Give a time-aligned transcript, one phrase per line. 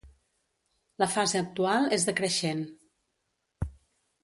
[1.03, 2.65] La fase actual és decreixent.